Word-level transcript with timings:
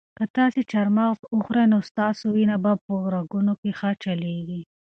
که 0.17 0.25
تاسي 0.35 0.61
چهارمغز 0.71 1.19
وخورئ 1.35 1.65
نو 1.73 1.79
ستاسو 1.89 2.25
وینه 2.35 2.57
به 2.63 2.71
په 2.83 2.93
رګونو 3.15 3.53
کې 3.61 3.69
ښه 3.79 3.91
چلیږي. 4.03 4.61